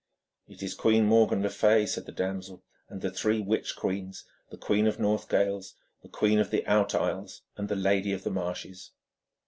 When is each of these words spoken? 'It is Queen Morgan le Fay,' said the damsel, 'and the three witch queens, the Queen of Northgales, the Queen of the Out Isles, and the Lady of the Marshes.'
'It 0.47 0.63
is 0.63 0.73
Queen 0.73 1.05
Morgan 1.05 1.43
le 1.43 1.49
Fay,' 1.51 1.85
said 1.85 2.07
the 2.07 2.11
damsel, 2.11 2.63
'and 2.89 3.01
the 3.01 3.11
three 3.11 3.39
witch 3.39 3.75
queens, 3.75 4.25
the 4.49 4.57
Queen 4.57 4.87
of 4.87 4.97
Northgales, 4.97 5.75
the 6.01 6.09
Queen 6.09 6.39
of 6.39 6.49
the 6.49 6.65
Out 6.65 6.95
Isles, 6.95 7.43
and 7.55 7.69
the 7.69 7.75
Lady 7.75 8.11
of 8.11 8.23
the 8.23 8.31
Marshes.' 8.31 8.93